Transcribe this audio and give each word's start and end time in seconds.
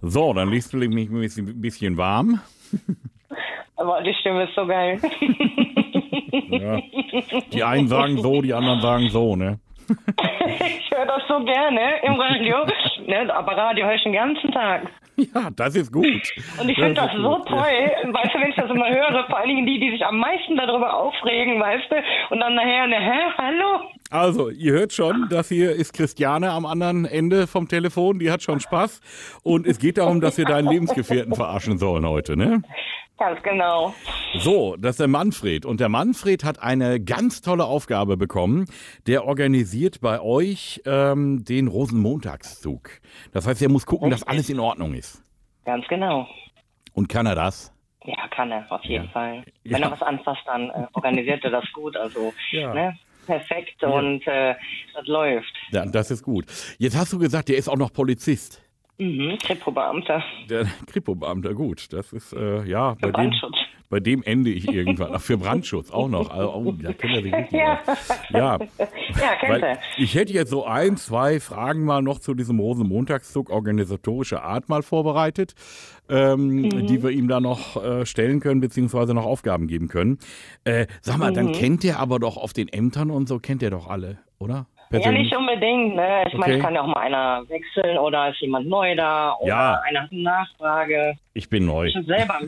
So, 0.00 0.32
dann 0.32 0.50
liest 0.50 0.72
du 0.72 0.78
mich 0.78 1.10
ein 1.10 1.60
bisschen 1.60 1.96
warm. 1.96 2.40
Aber 3.76 4.02
die 4.02 4.14
Stimme 4.14 4.44
ist 4.44 4.54
so 4.54 4.66
geil. 4.66 5.00
Ja. 6.50 6.80
Die 7.52 7.62
einen 7.62 7.88
sagen 7.88 8.18
so, 8.18 8.40
die 8.42 8.52
anderen 8.54 8.80
sagen 8.80 9.08
so, 9.10 9.36
ne? 9.36 9.58
ich 9.88 10.90
höre 10.90 11.06
das 11.06 11.22
so 11.28 11.42
gerne 11.44 12.00
im 12.02 12.14
Radio. 12.14 12.66
ne, 13.06 13.34
aber 13.34 13.56
Radio 13.56 13.86
höre 13.86 13.94
ich 13.94 14.02
den 14.02 14.12
ganzen 14.12 14.50
Tag. 14.52 14.82
Ja, 15.16 15.50
das 15.54 15.74
ist 15.74 15.92
gut. 15.92 16.06
Und 16.60 16.68
ich 16.68 16.76
finde 16.76 16.94
das, 16.94 17.12
das 17.12 17.20
so 17.20 17.36
gut. 17.36 17.48
toll. 17.48 17.58
Weißt 17.58 18.34
du, 18.34 18.40
wenn 18.40 18.50
ich 18.50 18.56
das 18.56 18.70
immer 18.70 18.88
höre, 18.88 19.24
vor 19.26 19.38
allen 19.38 19.48
Dingen 19.48 19.66
die, 19.66 19.80
die 19.80 19.90
sich 19.90 20.04
am 20.04 20.18
meisten 20.18 20.56
darüber 20.56 20.94
aufregen, 20.94 21.60
weißt 21.60 21.90
du, 21.90 21.96
und 22.30 22.40
dann 22.40 22.54
nachher, 22.54 22.86
ne, 22.86 23.00
hä, 23.00 23.32
hallo? 23.36 23.80
Also, 24.10 24.48
ihr 24.48 24.72
hört 24.72 24.94
schon, 24.94 25.26
das 25.28 25.48
hier 25.48 25.72
ist 25.72 25.92
Christiane 25.92 26.50
am 26.50 26.64
anderen 26.64 27.04
Ende 27.04 27.46
vom 27.46 27.68
Telefon, 27.68 28.18
die 28.18 28.30
hat 28.30 28.42
schon 28.42 28.58
Spaß. 28.58 29.00
Und 29.42 29.66
es 29.66 29.78
geht 29.78 29.98
darum, 29.98 30.22
dass 30.22 30.38
wir 30.38 30.46
deinen 30.46 30.68
Lebensgefährten 30.68 31.34
verarschen 31.34 31.78
sollen 31.78 32.06
heute, 32.06 32.36
ne? 32.36 32.62
Ganz 33.18 33.42
genau. 33.42 33.92
So, 34.38 34.76
das 34.76 34.92
ist 34.92 35.00
der 35.00 35.08
Manfred. 35.08 35.66
Und 35.66 35.80
der 35.80 35.88
Manfred 35.88 36.44
hat 36.44 36.62
eine 36.62 37.00
ganz 37.00 37.42
tolle 37.42 37.64
Aufgabe 37.64 38.16
bekommen. 38.16 38.66
Der 39.06 39.26
organisiert 39.26 40.00
bei 40.00 40.20
euch 40.20 40.80
ähm, 40.86 41.44
den 41.44 41.66
Rosenmontagszug. 41.66 42.90
Das 43.32 43.46
heißt, 43.46 43.60
er 43.60 43.70
muss 43.70 43.86
gucken, 43.86 44.10
dass 44.10 44.22
alles 44.22 44.48
in 44.48 44.60
Ordnung 44.60 44.94
ist. 44.94 45.22
Ganz 45.64 45.86
genau. 45.88 46.28
Und 46.94 47.08
kann 47.08 47.26
er 47.26 47.34
das? 47.34 47.74
Ja, 48.04 48.28
kann 48.28 48.52
er, 48.52 48.64
auf 48.70 48.84
jeden 48.84 49.06
ja. 49.06 49.10
Fall. 49.10 49.44
Wenn 49.64 49.82
ja. 49.82 49.88
er 49.88 49.90
was 49.90 50.02
anfasst, 50.02 50.42
dann 50.46 50.70
äh, 50.70 50.86
organisiert 50.92 51.44
er 51.44 51.50
das 51.50 51.64
gut. 51.72 51.96
Also, 51.96 52.32
ja. 52.52 52.72
ne? 52.72 52.98
Perfekt 53.28 53.84
und 53.84 54.26
äh, 54.26 54.54
das 54.94 55.06
läuft. 55.06 55.52
Ja, 55.70 55.84
das 55.84 56.10
ist 56.10 56.22
gut. 56.22 56.46
Jetzt 56.78 56.96
hast 56.96 57.12
du 57.12 57.18
gesagt, 57.18 57.50
der 57.50 57.58
ist 57.58 57.68
auch 57.68 57.76
noch 57.76 57.92
Polizist. 57.92 58.62
Mhm, 58.98 59.38
Kripo-Beamter. 59.38 60.24
Der 60.50 60.66
Kripo-Beamter, 60.86 61.54
gut. 61.54 61.92
Das 61.92 62.12
ist, 62.12 62.32
äh, 62.32 62.64
ja, 62.64 62.96
bei 63.00 63.12
dem, 63.12 63.32
bei 63.88 64.00
dem 64.00 64.24
ende 64.24 64.50
ich 64.50 64.66
irgendwann. 64.66 65.10
Ach, 65.14 65.20
für 65.20 65.38
Brandschutz 65.38 65.92
auch 65.92 66.08
noch. 66.08 66.30
Also, 66.30 66.52
oh, 66.52 66.72
da 66.72 66.92
kennt 66.92 67.14
er 67.14 67.22
sich 67.22 67.32
richtig 67.34 67.52
ja. 67.52 67.80
Ja, 68.30 68.58
ja 68.58 69.36
kennt 69.40 69.62
er. 69.62 69.78
Ich 69.98 70.16
hätte 70.16 70.32
jetzt 70.32 70.50
so 70.50 70.66
ein, 70.66 70.96
zwei 70.96 71.38
Fragen 71.38 71.84
mal 71.84 72.02
noch 72.02 72.18
zu 72.18 72.34
diesem 72.34 72.58
Rosenmontagszug 72.58 73.50
organisatorischer 73.50 74.42
Art 74.42 74.68
mal 74.68 74.82
vorbereitet, 74.82 75.54
ähm, 76.08 76.62
mhm. 76.62 76.86
die 76.88 77.00
wir 77.00 77.10
ihm 77.10 77.28
da 77.28 77.38
noch 77.40 77.76
äh, 77.76 78.04
stellen 78.04 78.40
können, 78.40 78.60
beziehungsweise 78.60 79.14
noch 79.14 79.24
Aufgaben 79.24 79.68
geben 79.68 79.86
können. 79.86 80.18
Äh, 80.64 80.88
sag 81.02 81.18
mal, 81.18 81.30
mhm. 81.30 81.34
dann 81.36 81.52
kennt 81.52 81.84
er 81.84 82.00
aber 82.00 82.18
doch 82.18 82.36
auf 82.36 82.52
den 82.52 82.66
Ämtern 82.66 83.12
und 83.12 83.28
so, 83.28 83.38
kennt 83.38 83.62
er 83.62 83.70
doch 83.70 83.86
alle, 83.86 84.18
oder? 84.40 84.66
Persönlich? 84.90 85.30
Ja, 85.30 85.38
nicht 85.40 85.50
unbedingt. 85.50 85.96
Ne? 85.96 86.22
Ich 86.26 86.34
okay. 86.34 86.38
meine, 86.38 86.56
es 86.56 86.62
kann 86.62 86.74
ja 86.74 86.82
auch 86.82 86.86
mal 86.86 87.00
einer 87.00 87.48
wechseln 87.48 87.98
oder 87.98 88.30
ist 88.30 88.40
jemand 88.40 88.68
neu 88.68 88.94
da 88.96 89.34
oder 89.40 89.48
ja. 89.48 89.80
einer 89.84 90.02
hat 90.02 90.12
eine 90.12 90.22
Nachfrage. 90.22 91.14
Ich 91.34 91.48
bin 91.48 91.66
neu. 91.66 91.86
Ich 91.86 92.06
selber. 92.06 92.40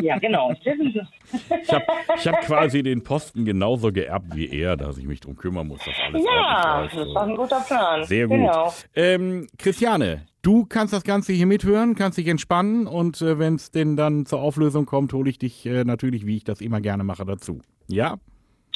ja, 0.00 0.18
genau. 0.18 0.52
ich 0.64 1.72
habe 1.72 1.84
ich 2.16 2.26
hab 2.26 2.40
quasi 2.42 2.82
den 2.82 3.02
Posten 3.02 3.44
genauso 3.44 3.92
geerbt 3.92 4.34
wie 4.34 4.48
er, 4.48 4.76
dass 4.76 4.98
ich 4.98 5.06
mich 5.06 5.20
darum 5.20 5.36
kümmern 5.36 5.68
muss, 5.68 5.84
dass 5.84 5.94
alles 6.06 6.24
Ja, 6.24 6.82
das 6.82 6.94
ist 6.94 7.14
doch 7.14 7.22
ein 7.22 7.36
guter 7.36 7.60
Plan. 7.60 8.04
Sehr 8.04 8.26
gut. 8.26 8.36
Genau. 8.36 8.72
Ähm, 8.94 9.46
Christiane, 9.58 10.26
du 10.42 10.66
kannst 10.66 10.92
das 10.92 11.04
Ganze 11.04 11.32
hier 11.32 11.46
mithören, 11.46 11.94
kannst 11.94 12.18
dich 12.18 12.28
entspannen 12.28 12.86
und 12.86 13.20
äh, 13.20 13.38
wenn 13.38 13.56
es 13.56 13.70
denn 13.70 13.96
dann 13.96 14.26
zur 14.26 14.40
Auflösung 14.40 14.86
kommt, 14.86 15.12
hole 15.12 15.28
ich 15.28 15.38
dich 15.38 15.66
äh, 15.66 15.84
natürlich, 15.84 16.26
wie 16.26 16.36
ich 16.36 16.44
das 16.44 16.60
immer 16.60 16.80
gerne 16.80 17.04
mache, 17.04 17.24
dazu. 17.24 17.60
Ja? 17.88 18.16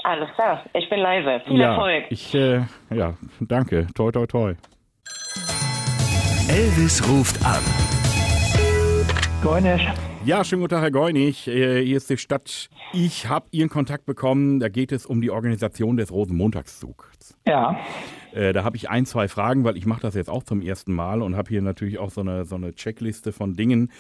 Alles 0.03 0.31
klar, 0.35 0.65
ich 0.73 0.89
bin 0.89 1.01
leise. 1.01 1.43
Viel 1.47 1.61
ja, 1.61 1.71
Erfolg. 1.73 2.05
Ich, 2.11 2.35
äh, 2.35 2.63
ja, 2.91 3.15
danke. 3.41 3.87
Toi, 3.95 4.11
toi, 4.11 4.27
toi. 4.27 4.55
Elvis 6.49 7.07
ruft 7.09 7.45
an. 7.45 7.63
Goinisch. 9.43 9.87
Ja, 10.25 10.45
schönen 10.45 10.63
guten 10.63 10.75
Tag, 10.75 10.83
Herr 10.83 10.91
Geunig. 10.91 11.49
Äh, 11.49 11.85
hier 11.85 11.97
ist 11.97 12.09
die 12.09 12.17
Stadt. 12.17 12.69
Ich 12.93 13.29
habe 13.29 13.47
Ihren 13.53 13.69
Kontakt 13.69 14.07
bekommen. 14.07 14.61
Da 14.61 14.69
geht 14.69 14.93
es 14.93 15.07
um 15.07 15.21
die 15.21 15.31
Organisation 15.31 15.97
des 15.97 16.13
Rosenmontagszugs. 16.13 17.37
Ja. 17.47 17.79
Äh, 18.33 18.53
da 18.53 18.65
habe 18.65 18.77
ich 18.77 18.91
ein, 18.91 19.07
zwei 19.07 19.29
Fragen, 19.29 19.65
weil 19.65 19.77
ich 19.77 19.87
mache 19.87 20.03
das 20.03 20.15
jetzt 20.15 20.31
auch 20.31 20.43
zum 20.43 20.63
ersten 20.63 20.93
Mal 20.93 21.23
und 21.23 21.37
habe 21.37 21.49
hier 21.49 21.63
natürlich 21.63 21.99
auch 21.99 22.11
so 22.11 22.21
eine, 22.21 22.45
so 22.45 22.57
eine 22.57 22.75
Checkliste 22.75 23.33
von 23.33 23.55
Dingen, 23.55 23.91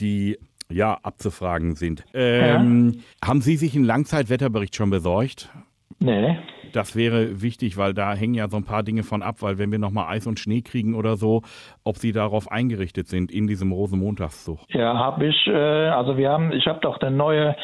die 0.00 0.38
ja, 0.70 0.98
abzufragen 1.02 1.74
sind. 1.74 2.04
Ähm, 2.14 2.94
ja. 2.94 3.28
Haben 3.28 3.40
Sie 3.40 3.56
sich 3.56 3.74
einen 3.74 3.84
Langzeitwetterbericht 3.84 4.76
schon 4.76 4.90
besorgt? 4.90 5.50
Nee. 5.98 6.38
Das 6.72 6.94
wäre 6.94 7.40
wichtig, 7.42 7.78
weil 7.78 7.94
da 7.94 8.14
hängen 8.14 8.34
ja 8.34 8.48
so 8.48 8.56
ein 8.56 8.64
paar 8.64 8.82
Dinge 8.82 9.02
von 9.02 9.22
ab, 9.22 9.36
weil 9.40 9.58
wenn 9.58 9.72
wir 9.72 9.78
nochmal 9.78 10.08
Eis 10.08 10.26
und 10.26 10.38
Schnee 10.38 10.60
kriegen 10.60 10.94
oder 10.94 11.16
so, 11.16 11.42
ob 11.84 11.96
Sie 11.96 12.12
darauf 12.12 12.50
eingerichtet 12.50 13.08
sind 13.08 13.32
in 13.32 13.46
diesem 13.46 13.72
Rosenmontagszug. 13.72 14.58
Ja, 14.68 14.94
habe 14.94 15.26
ich. 15.26 15.46
Äh, 15.46 15.52
also 15.52 16.16
wir 16.18 16.30
haben, 16.30 16.52
ich 16.52 16.66
habe 16.66 16.80
doch 16.80 17.00
eine 17.00 17.16
neue 17.16 17.56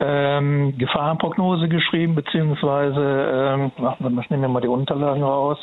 ähm, 0.00 0.76
Gefahrenprognose 0.78 1.68
geschrieben, 1.68 2.14
beziehungsweise, 2.14 3.00
ähm, 3.00 3.72
mal, 3.78 3.96
ich 4.22 4.30
nehme 4.30 4.46
mir 4.46 4.52
mal 4.52 4.60
die 4.60 4.68
Unterlagen 4.68 5.22
raus. 5.22 5.58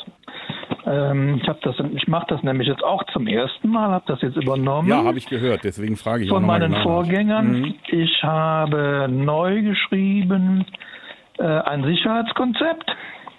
Ähm, 0.84 1.38
ich 1.40 1.48
habe 1.48 1.58
das, 1.62 1.76
ich 1.94 2.08
mache 2.08 2.26
das 2.28 2.42
nämlich 2.42 2.68
jetzt 2.68 2.82
auch 2.82 3.04
zum 3.12 3.26
ersten 3.26 3.68
Mal, 3.68 3.90
habe 3.90 4.04
das 4.06 4.20
jetzt 4.22 4.36
übernommen. 4.36 4.88
Ja, 4.88 5.04
habe 5.04 5.18
ich 5.18 5.26
gehört, 5.26 5.64
deswegen 5.64 5.96
frage 5.96 6.24
ich 6.24 6.28
Von 6.28 6.44
meinen 6.44 6.72
genau 6.72 6.82
Vorgängern. 6.82 7.60
Mhm. 7.60 7.74
Ich 7.88 8.22
habe 8.22 9.08
neu 9.08 9.62
geschrieben 9.62 10.66
äh, 11.38 11.44
ein 11.44 11.84
Sicherheitskonzept. 11.84 12.90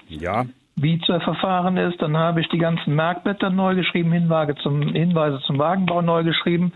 Ja. 0.07 0.45
Wie 0.75 0.99
zu 0.99 1.19
verfahren 1.19 1.77
ist. 1.77 2.01
Dann 2.01 2.17
habe 2.17 2.41
ich 2.41 2.49
die 2.49 2.57
ganzen 2.57 2.95
Merkblätter 2.95 3.49
neu 3.49 3.75
geschrieben, 3.75 4.11
Hinweise 4.11 4.55
zum, 4.55 4.81
Hinweise 4.81 5.39
zum 5.45 5.59
Wagenbau 5.59 6.01
neu 6.01 6.23
geschrieben. 6.23 6.73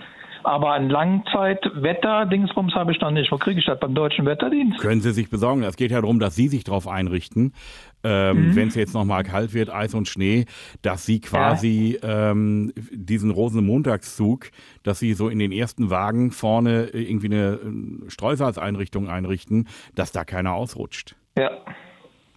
Aber 0.48 0.72
ein 0.72 0.90
Langzeitwetter-Dingsbums 0.90 2.74
habe 2.74 2.94
ich 2.94 3.02
noch 3.02 3.12
nicht. 3.12 3.34
Wo 3.34 3.38
kriege 3.38 3.60
ich 3.60 3.66
das? 3.66 3.78
Beim 3.82 3.94
Deutschen 3.94 4.26
Wetterdienst? 4.26 4.80
Können 4.80 5.02
Sie 5.02 5.12
sich 5.12 5.30
besorgen. 5.30 5.62
Es 5.64 5.76
geht 5.76 5.92
ja 5.92 6.00
darum, 6.00 6.22
dass 6.22 6.36
Sie 6.36 6.48
sich 6.48 6.64
darauf 6.64 6.88
einrichten, 6.88 7.52
ähm, 8.06 8.52
mhm. 8.52 8.56
wenn 8.56 8.70
es 8.70 8.76
jetzt 8.76 8.94
nochmal 8.94 9.26
kalt 9.26 9.54
wird, 9.54 9.70
Eis 9.70 9.94
und 9.94 10.08
Schnee, 10.08 10.46
dass 10.82 11.06
Sie 11.06 11.20
quasi 11.20 12.00
ja. 12.02 12.32
ähm, 12.32 12.72
diesen 12.78 13.32
Rosenmontagszug, 13.32 14.52
dass 14.84 15.00
Sie 15.00 15.16
so 15.16 15.28
in 15.28 15.40
den 15.40 15.52
ersten 15.52 15.90
Wagen 15.90 16.32
vorne 16.32 16.92
irgendwie 16.94 17.28
eine 17.28 17.60
äh, 18.06 18.10
Streusalzeinrichtung 18.10 19.10
einrichten, 19.10 19.68
dass 19.96 20.14
da 20.14 20.24
keiner 20.24 20.54
ausrutscht. 20.54 21.18
Ja. 21.38 21.52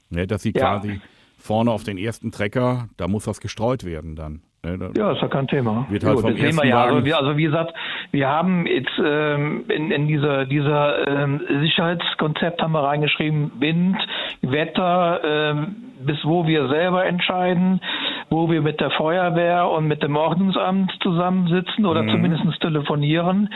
Ne, 0.09 0.27
dass 0.27 0.43
Sie 0.43 0.53
ja. 0.53 0.63
quasi 0.63 1.01
vorne 1.39 1.71
auf 1.71 1.85
den 1.85 1.97
ersten 1.97 2.33
Trecker, 2.33 2.89
da 2.97 3.07
muss 3.07 3.29
was 3.29 3.41
gestreut 3.41 3.85
werden 3.85 4.17
dann. 4.17 4.43
Ne, 4.63 4.91
ja, 4.95 5.13
ist 5.13 5.23
ja 5.23 5.29
kein 5.29 5.49
Thema. 5.49 5.87
Wird 5.89 6.05
halt 6.05 6.17
jo, 6.17 6.21
vom 6.21 6.37
ersten 6.37 6.69
ja. 6.69 6.85
Also, 6.85 7.05
wir, 7.05 7.17
also 7.17 7.37
wie 7.39 7.45
gesagt, 7.45 7.73
wir 8.11 8.29
haben 8.29 8.67
jetzt 8.67 8.93
ähm, 9.03 9.65
in, 9.69 9.91
in 9.91 10.07
dieser, 10.07 10.45
dieser 10.45 11.09
ähm, 11.09 11.41
Sicherheitskonzept 11.63 12.61
haben 12.61 12.73
wir 12.73 12.85
reingeschrieben, 12.85 13.53
Wind, 13.59 13.97
Wetter, 14.43 15.21
ähm, 15.25 15.77
bis 16.05 16.19
wo 16.25 16.47
wir 16.47 16.69
selber 16.69 17.07
entscheiden, 17.07 17.81
wo 18.29 18.51
wir 18.51 18.61
mit 18.61 18.81
der 18.81 18.91
Feuerwehr 18.91 19.69
und 19.71 19.87
mit 19.87 20.03
dem 20.03 20.17
Ordnungsamt 20.17 20.93
zusammensitzen 21.03 21.87
oder 21.87 22.03
mhm. 22.03 22.11
zumindest 22.11 22.61
telefonieren. 22.61 23.49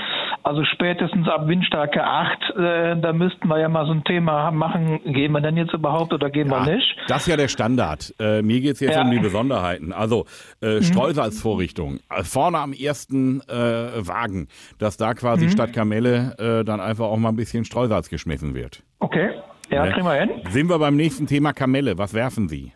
Also 0.45 0.63
spätestens 0.65 1.27
ab 1.27 1.49
Windstärke 1.49 2.05
8, 2.05 2.51
äh, 2.51 3.01
da 3.01 3.15
müssten 3.15 3.49
wir 3.49 3.59
ja 3.59 3.71
mal 3.71 3.87
so 3.87 3.93
ein 3.93 4.05
Thema 4.05 4.51
machen, 4.51 5.01
gehen 5.05 5.33
wir 5.33 5.41
denn 5.41 5.57
jetzt 5.57 5.73
überhaupt 5.73 6.13
oder 6.13 6.29
gehen 6.29 6.51
ja, 6.51 6.67
wir 6.67 6.75
nicht? 6.75 6.97
Das 7.09 7.23
ist 7.23 7.29
ja 7.29 7.39
der 7.39 7.49
Standard. 7.49 8.15
Äh, 8.21 8.43
mir 8.43 8.61
geht 8.61 8.75
es 8.75 8.81
jetzt 8.81 8.95
ja. 8.95 9.03
um 9.03 9.11
die 9.11 9.21
Besonderheiten. 9.21 9.95
Also 9.95 10.27
äh, 10.61 10.77
mhm. 10.77 10.83
Streusalzvorrichtung. 10.83 12.01
Äh, 12.11 12.25
vorne 12.25 12.59
am 12.59 12.75
ersten 12.75 13.41
äh, 13.49 14.07
Wagen, 14.07 14.49
dass 14.79 14.99
da 14.99 15.15
quasi 15.15 15.47
mhm. 15.47 15.51
statt 15.51 15.73
Kamelle 15.73 16.35
äh, 16.39 16.63
dann 16.63 16.79
einfach 16.79 17.07
auch 17.07 17.17
mal 17.17 17.31
ein 17.31 17.37
bisschen 17.37 17.65
Streusalz 17.65 18.11
geschmissen 18.11 18.55
wird. 18.55 18.83
Okay. 19.01 19.31
Ja, 19.71 19.87
ne? 19.87 19.93
kriegen 19.93 20.07
wir 20.07 20.13
hin. 20.13 20.31
Sind 20.51 20.69
wir 20.69 20.79
beim 20.79 20.97
nächsten 20.97 21.27
Thema 21.27 21.55
Kamelle. 21.55 21.97
Was 21.97 22.13
werfen 22.13 22.51
Sie? 22.51 22.73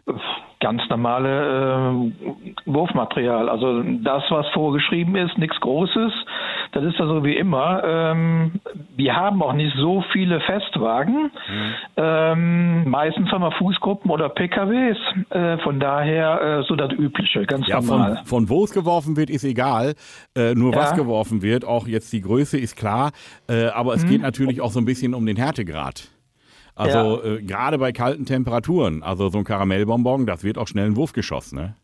Ganz 0.60 0.82
normale 0.88 1.28
äh, 1.92 2.62
Wurfmaterial. 2.64 3.48
Also 3.48 3.82
das, 3.82 4.24
was 4.30 4.48
vorgeschrieben 4.54 5.16
ist, 5.16 5.36
nichts 5.36 5.60
Großes. 5.60 6.12
Das 6.72 6.84
ist 6.84 6.98
ja 6.98 7.06
so 7.06 7.24
wie 7.24 7.36
immer. 7.36 7.82
Ähm, 7.84 8.60
wir 8.96 9.14
haben 9.14 9.42
auch 9.42 9.52
nicht 9.52 9.74
so 9.76 10.04
viele 10.12 10.40
Festwagen. 10.40 11.24
Mhm. 11.24 11.74
Ähm, 11.96 12.90
meistens 12.90 13.30
haben 13.30 13.42
wir 13.42 13.52
Fußgruppen 13.52 14.10
oder 14.10 14.28
PKWs. 14.28 14.98
Äh, 15.30 15.58
von 15.58 15.80
daher 15.80 16.60
äh, 16.60 16.62
so 16.64 16.76
das 16.76 16.92
Übliche, 16.92 17.44
ganz 17.46 17.66
ja, 17.66 17.80
normal. 17.80 18.16
Von, 18.16 18.26
von 18.26 18.48
wo 18.48 18.64
es 18.64 18.72
geworfen 18.72 19.16
wird, 19.16 19.30
ist 19.30 19.44
egal. 19.44 19.94
Äh, 20.36 20.54
nur 20.54 20.72
ja. 20.72 20.78
was 20.78 20.94
geworfen 20.94 21.42
wird, 21.42 21.64
auch 21.64 21.86
jetzt 21.86 22.12
die 22.12 22.20
Größe 22.20 22.58
ist 22.58 22.76
klar. 22.76 23.12
Äh, 23.48 23.66
aber 23.68 23.94
es 23.94 24.04
mhm. 24.04 24.10
geht 24.10 24.22
natürlich 24.22 24.60
auch 24.60 24.70
so 24.70 24.80
ein 24.80 24.84
bisschen 24.84 25.14
um 25.14 25.26
den 25.26 25.36
Härtegrad. 25.36 26.10
Also 26.74 27.22
ja. 27.22 27.34
äh, 27.34 27.42
gerade 27.42 27.76
bei 27.78 27.90
kalten 27.90 28.24
Temperaturen, 28.24 29.02
also 29.02 29.30
so 29.30 29.38
ein 29.38 29.44
Karamellbonbon, 29.44 30.26
das 30.26 30.44
wird 30.44 30.58
auch 30.58 30.68
schnell 30.68 30.86
ein 30.86 30.96
Wurf 30.96 31.12
geschossen, 31.12 31.58
ne? 31.58 31.74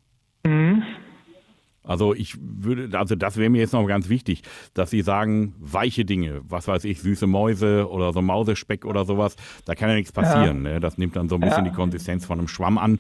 Also 1.85 2.15
ich 2.15 2.37
würde, 2.41 2.99
also 2.99 3.15
das 3.15 3.37
wäre 3.37 3.51
mir 3.51 3.61
jetzt 3.61 3.75
noch 3.75 3.87
ganz 3.87 4.09
wichtig, 4.09 4.43
dass 4.73 4.91
Sie 4.91 5.03
sagen, 5.03 5.55
weiche 5.59 6.05
Dinge, 6.05 6.41
was 6.49 6.67
weiß 6.67 6.85
ich, 6.85 7.01
süße 7.03 7.27
Mäuse 7.27 7.89
oder 7.91 8.13
so 8.13 8.23
Mausespeck 8.23 8.87
oder 8.87 9.05
sowas, 9.05 9.37
da 9.67 9.75
kann 9.75 9.91
ja 9.91 9.95
nichts 9.95 10.11
passieren. 10.11 10.65
Ja. 10.65 10.73
Ne? 10.73 10.81
Das 10.81 10.97
nimmt 10.97 11.15
dann 11.15 11.29
so 11.29 11.37
ein 11.37 11.43
bisschen 11.43 11.67
ja. 11.67 11.71
die 11.71 11.77
Konsistenz 11.77 12.25
von 12.25 12.39
einem 12.39 12.49
Schwamm 12.49 12.79
an. 12.79 12.99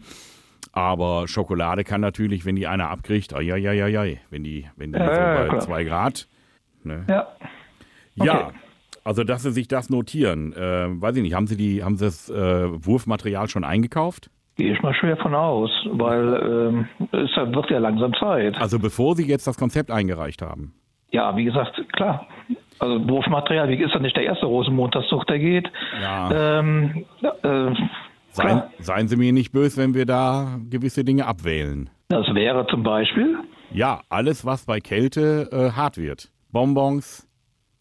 Aber 0.72 1.28
Schokolade 1.28 1.84
kann 1.84 2.00
natürlich, 2.00 2.44
wenn 2.44 2.56
die 2.56 2.66
einer 2.66 2.90
abkriegt, 2.90 3.32
ai, 3.34 3.52
ai, 3.52 3.68
ai, 3.68 3.98
ai, 3.98 4.20
wenn 4.30 4.44
die, 4.44 4.66
wenn 4.76 4.92
die 4.92 4.98
ja, 4.98 5.46
so 5.46 5.52
bei 5.52 5.58
zwei 5.60 5.84
Grad. 5.84 6.28
Ne? 6.82 7.04
Ja. 7.08 7.28
Okay. 8.18 8.26
Ja, 8.26 8.52
also 9.02 9.24
dass 9.24 9.42
Sie 9.42 9.52
sich 9.52 9.68
das 9.68 9.90
notieren. 9.90 10.52
Äh, 10.52 11.00
weiß 11.00 11.16
ich 11.16 11.22
nicht, 11.22 11.34
haben 11.34 11.46
Sie 11.46 11.56
die, 11.56 11.82
haben 11.82 11.96
Sie 11.96 12.04
das 12.04 12.28
äh, 12.28 12.84
Wurfmaterial 12.84 13.48
schon 13.48 13.64
eingekauft? 13.64 14.30
Gehe 14.56 14.72
ich 14.72 14.82
mal 14.82 14.94
schwer 14.94 15.16
von 15.16 15.34
aus, 15.34 15.70
weil 15.90 16.68
ähm, 16.70 16.88
es 17.10 17.30
wird 17.36 17.70
ja 17.70 17.78
langsam 17.78 18.14
Zeit. 18.14 18.60
Also 18.60 18.78
bevor 18.78 19.16
Sie 19.16 19.26
jetzt 19.26 19.46
das 19.46 19.58
Konzept 19.58 19.90
eingereicht 19.90 20.42
haben? 20.42 20.74
Ja, 21.10 21.36
wie 21.36 21.44
gesagt, 21.44 21.80
klar. 21.92 22.26
Also 22.78 23.08
Wurfmaterial, 23.08 23.68
wie 23.68 23.82
ist 23.82 23.92
ja 23.92 24.00
nicht 24.00 24.16
der 24.16 24.24
erste 24.24 24.46
Rosenmontagszug, 24.46 25.26
der 25.26 25.38
geht. 25.38 25.70
Ja. 26.00 26.58
Ähm, 26.58 27.04
äh, 27.22 27.74
seien, 28.30 28.62
seien 28.78 29.08
Sie 29.08 29.16
mir 29.16 29.32
nicht 29.32 29.52
böse, 29.52 29.80
wenn 29.80 29.94
wir 29.94 30.06
da 30.06 30.58
gewisse 30.70 31.04
Dinge 31.04 31.26
abwählen. 31.26 31.90
Das 32.08 32.26
wäre 32.34 32.66
zum 32.68 32.82
Beispiel? 32.82 33.38
Ja, 33.72 34.02
alles, 34.08 34.44
was 34.44 34.66
bei 34.66 34.80
Kälte 34.80 35.48
äh, 35.50 35.76
hart 35.76 35.98
wird. 35.98 36.30
Bonbons, 36.52 37.28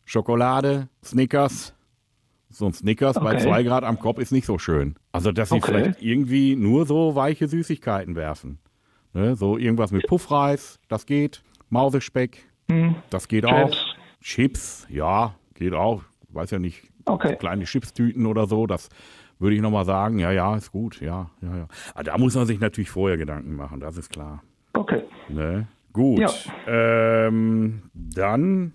Schokolade, 0.06 0.88
Snickers. 1.04 1.76
So 2.54 2.68
ein 2.68 2.74
Snickers 2.74 3.18
okay. 3.18 3.26
bei 3.26 3.38
zwei 3.38 3.64
Grad 3.64 3.84
am 3.84 4.00
Kopf 4.00 4.20
ist 4.20 4.32
nicht 4.32 4.46
so 4.46 4.60
schön. 4.60 4.96
Also, 5.12 5.32
dass 5.32 5.50
sie 5.50 5.56
okay. 5.56 5.72
vielleicht 5.72 6.02
irgendwie 6.04 6.56
nur 6.56 6.86
so 6.86 7.16
weiche 7.16 7.48
Süßigkeiten 7.48 8.16
werfen. 8.16 8.60
Ne? 9.14 9.36
So 9.36 9.58
irgendwas 9.58 9.92
mit 9.92 10.06
Puffreis, 10.08 10.80
das 10.88 11.06
geht. 11.06 11.44
Mausespeck, 11.70 12.48
hm. 12.70 12.96
das 13.10 13.28
geht 13.28 13.46
Chips. 13.46 13.54
auch. 13.54 13.76
Chips, 14.22 14.88
ja, 14.90 15.36
geht 15.56 15.74
auch. 15.74 16.04
Weiß 16.30 16.52
ja 16.52 16.60
nicht, 16.60 16.84
okay. 17.06 17.36
kleine 17.36 17.64
Chipstüten 17.64 18.28
oder 18.28 18.46
so, 18.46 18.68
das 18.68 18.90
würde 19.40 19.56
ich 19.56 19.62
nochmal 19.62 19.86
sagen, 19.86 20.20
ja, 20.20 20.32
ja, 20.32 20.56
ist 20.56 20.72
gut, 20.72 21.02
ja, 21.02 21.32
ja, 21.42 21.58
ja. 21.58 21.64
Aber 21.64 22.00
ah, 22.00 22.04
da 22.04 22.18
muss 22.20 22.36
man 22.36 22.46
sich 22.46 22.60
natürlich 22.60 22.92
vorher 22.92 23.18
Gedanken 23.18 23.56
machen, 23.56 23.80
das 23.80 23.98
ist 23.98 24.12
klar. 24.12 24.44
Okay. 24.74 25.02
Ne? 25.30 25.68
Gut. 25.92 26.20
Ja. 26.20 26.32
Ähm, 26.68 27.84
dann 27.94 28.74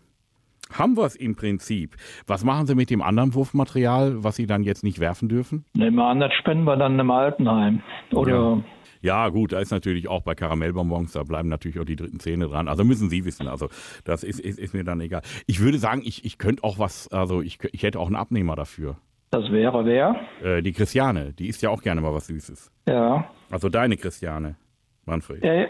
haben 0.72 0.96
wir 0.96 1.04
es 1.04 1.16
im 1.16 1.36
Prinzip. 1.36 1.96
Was 2.26 2.44
machen 2.44 2.66
Sie 2.66 2.74
mit 2.74 2.90
dem 2.90 3.02
anderen 3.02 3.34
Wurfmaterial, 3.34 4.22
was 4.24 4.36
Sie 4.36 4.46
dann 4.46 4.62
jetzt 4.62 4.84
nicht 4.84 5.00
werfen 5.00 5.28
dürfen? 5.28 5.64
Nehmen 5.74 5.96
wir 5.96 6.06
an, 6.06 6.20
das 6.20 6.32
spenden 6.34 6.64
wir 6.64 6.76
dann 6.76 6.98
im 6.98 7.10
Altenheim. 7.10 7.82
Oder 8.12 8.32
ja. 8.32 8.64
Ja, 9.00 9.28
gut, 9.28 9.52
da 9.52 9.60
ist 9.60 9.70
natürlich 9.70 10.08
auch 10.08 10.22
bei 10.22 10.34
Karamellbonbons, 10.34 11.12
da 11.12 11.22
bleiben 11.22 11.48
natürlich 11.48 11.78
auch 11.78 11.84
die 11.84 11.96
dritten 11.96 12.18
Zähne 12.18 12.48
dran. 12.48 12.68
Also 12.68 12.84
müssen 12.84 13.08
Sie 13.08 13.24
wissen, 13.24 13.46
also 13.46 13.68
das 14.04 14.24
ist, 14.24 14.40
ist, 14.40 14.58
ist 14.58 14.74
mir 14.74 14.84
dann 14.84 15.00
egal. 15.00 15.22
Ich 15.46 15.60
würde 15.60 15.78
sagen, 15.78 16.02
ich, 16.04 16.24
ich 16.24 16.38
könnte 16.38 16.64
auch 16.64 16.78
was, 16.78 17.08
also 17.12 17.40
ich, 17.40 17.58
ich 17.72 17.82
hätte 17.82 18.00
auch 18.00 18.06
einen 18.06 18.16
Abnehmer 18.16 18.56
dafür. 18.56 18.96
Das 19.30 19.50
wäre 19.52 19.84
wer? 19.84 20.16
Äh, 20.42 20.62
die 20.62 20.72
Christiane, 20.72 21.32
die 21.32 21.48
isst 21.48 21.62
ja 21.62 21.70
auch 21.70 21.82
gerne 21.82 22.00
mal 22.00 22.12
was 22.12 22.26
Süßes. 22.26 22.72
Ja. 22.88 23.30
Also 23.50 23.68
deine 23.68 23.96
Christiane, 23.96 24.56
Manfred. 25.04 25.44
Äh, 25.44 25.68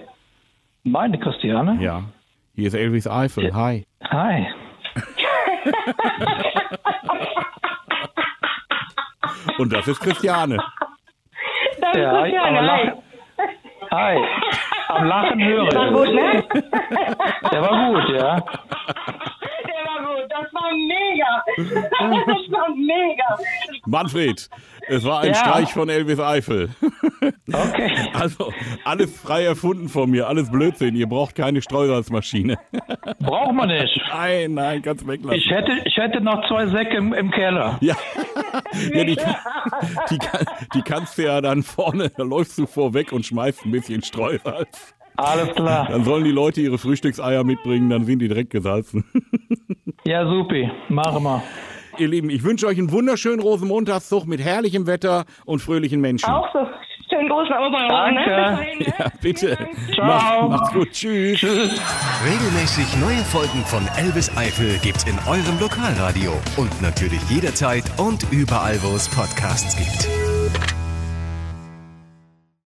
meine 0.84 1.18
Christiane? 1.18 1.76
Ja. 1.82 2.04
Hier 2.54 2.68
ist 2.68 2.74
Elvis 2.74 3.06
Eifel. 3.06 3.54
Hi. 3.54 3.84
Hi. 4.04 4.46
Und 9.58 9.72
das 9.72 9.88
ist 9.88 9.98
Christiane. 10.00 10.58
Das 11.80 11.94
ist 11.94 12.00
ja, 12.00 12.22
Christiane. 12.22 12.70
Hi. 12.70 12.92
Hi. 13.90 14.18
Am 14.88 15.04
Lachen 15.04 15.42
höre 15.44 15.64
ich. 15.64 15.70
Der 15.70 15.80
war 15.80 15.90
gut, 15.92 16.14
ne? 16.14 16.44
Der 17.50 17.62
war 17.62 17.92
gut, 17.92 18.08
ja 18.10 18.40
das 20.28 20.52
war 20.52 20.70
mega. 20.72 21.44
Das 22.26 22.52
war 22.52 22.68
mega. 22.74 23.38
Manfred, 23.86 24.50
es 24.88 25.04
war 25.04 25.20
ein 25.20 25.28
ja. 25.28 25.34
Streich 25.34 25.72
von 25.72 25.88
Elvis 25.88 26.18
Eifel. 26.20 26.70
Okay. 27.52 27.90
Also, 28.14 28.52
alles 28.84 29.20
frei 29.20 29.44
erfunden 29.44 29.88
von 29.88 30.10
mir, 30.10 30.28
alles 30.28 30.50
Blödsinn. 30.50 30.96
Ihr 30.96 31.08
braucht 31.08 31.34
keine 31.34 31.62
Streusalzmaschine. 31.62 32.58
Braucht 33.20 33.54
man 33.54 33.68
nicht. 33.68 34.00
Nein, 34.10 34.54
nein, 34.54 34.82
kannst 34.82 35.06
weglassen. 35.06 35.38
Ich 35.38 35.50
hätte, 35.50 35.72
ich 35.84 35.96
hätte 35.96 36.20
noch 36.20 36.46
zwei 36.48 36.66
Säcke 36.66 36.96
im, 36.96 37.12
im 37.12 37.30
Keller. 37.30 37.78
Ja. 37.80 37.94
ja 38.94 39.04
die, 39.04 39.16
die, 40.10 40.18
die 40.74 40.82
kannst 40.82 41.18
du 41.18 41.22
ja 41.24 41.40
dann 41.40 41.62
vorne, 41.62 42.10
da 42.16 42.22
läufst 42.22 42.58
du 42.58 42.66
vorweg 42.66 43.12
und 43.12 43.26
schmeißt 43.26 43.64
ein 43.64 43.70
bisschen 43.70 44.02
Streusalz. 44.02 44.94
Alles 45.16 45.54
klar. 45.54 45.88
Dann 45.90 46.04
sollen 46.04 46.24
die 46.24 46.30
Leute 46.30 46.60
ihre 46.60 46.78
Frühstückseier 46.78 47.42
mitbringen, 47.42 47.90
dann 47.90 48.04
sind 48.04 48.20
die 48.20 48.28
direkt 48.28 48.50
gesalzen. 48.50 49.04
Ja, 50.04 50.26
supi. 50.26 50.70
Machen 50.88 51.24
wir. 51.24 51.42
Ihr 51.98 52.08
Lieben, 52.08 52.30
ich 52.30 52.44
wünsche 52.44 52.66
euch 52.66 52.78
einen 52.78 52.92
wunderschönen 52.92 53.40
Rosenmontagszug 53.40 54.26
mit 54.26 54.40
herrlichem 54.40 54.86
Wetter 54.86 55.24
und 55.44 55.60
fröhlichen 55.60 56.00
Menschen. 56.00 56.28
Auch 56.30 56.46
so. 56.52 56.60
Schönen 57.10 57.28
Gruß 57.28 57.48
nach 57.48 57.60
Oberhausen. 57.60 58.14
Ne? 58.14 58.24
Danke. 58.26 58.84
Ne? 58.84 58.94
Ja, 58.98 59.06
bitte. 59.20 59.58
Ciao. 59.94 60.06
Macht, 60.06 60.48
macht's 60.50 60.72
gut. 60.72 60.90
Tschüss. 60.92 61.40
Tschüss. 61.40 61.80
Regelmäßig 62.24 62.96
neue 62.98 63.24
Folgen 63.24 63.64
von 63.64 63.82
Elvis 63.96 64.30
Eifel 64.36 64.78
gibt's 64.82 65.04
in 65.04 65.18
eurem 65.26 65.58
Lokalradio. 65.58 66.32
Und 66.56 66.82
natürlich 66.82 67.20
jederzeit 67.30 67.84
und 67.98 68.30
überall, 68.30 68.78
wo 68.82 68.94
es 68.94 69.08
Podcasts 69.08 69.76
gibt. 69.76 70.27